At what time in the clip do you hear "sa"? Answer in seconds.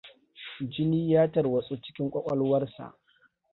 2.77-2.93